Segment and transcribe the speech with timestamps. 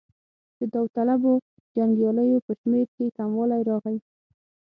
[0.57, 1.31] د داوطلبو
[1.75, 3.97] جنګیالیو په شمېر کې کموالی راغی.